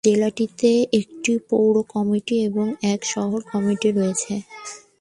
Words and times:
জেলাটিতে 0.07 0.69
একটি 0.99 1.31
পৌর 1.49 1.73
কমিটি 1.93 2.35
এবং 2.47 2.65
এক 2.93 3.01
শহরে 3.11 3.45
কমিটি 3.51 3.89
রয়েছে। 3.97 4.33